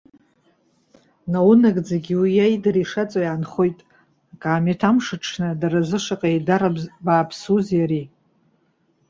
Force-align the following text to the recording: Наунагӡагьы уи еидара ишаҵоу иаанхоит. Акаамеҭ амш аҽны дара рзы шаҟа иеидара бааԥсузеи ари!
Наунагӡагьы 1.31 2.15
уи 2.21 2.31
еидара 2.45 2.79
ишаҵоу 2.83 3.23
иаанхоит. 3.23 3.77
Акаамеҭ 4.33 4.81
амш 4.89 5.07
аҽны 5.15 5.47
дара 5.59 5.79
рзы 5.83 5.99
шаҟа 6.05 6.27
иеидара 6.29 6.69
бааԥсузеи 7.05 7.83
ари! 7.83 8.05